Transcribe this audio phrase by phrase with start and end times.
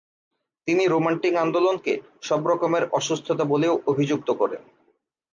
[0.67, 1.93] তিনি রোমান্টিক আন্দোলনকে
[2.21, 4.61] "সব রকমের অসুস্থতা" বলেও অভিযুক্ত করেন।